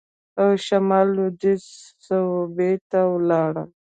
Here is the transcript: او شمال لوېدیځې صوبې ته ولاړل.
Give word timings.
او 0.39 0.49
شمال 0.65 1.07
لوېدیځې 1.15 1.71
صوبې 2.05 2.71
ته 2.89 2.99
ولاړل. 3.13 3.67